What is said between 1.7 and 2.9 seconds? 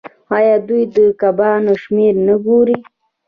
شمیر نه ګوري؟